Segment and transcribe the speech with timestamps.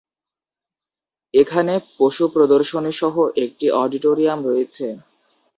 [1.33, 3.15] এখানে পশু প্রদর্শনী সহ
[3.43, 4.85] একটি অডিটোরিয়াম রয়েছে।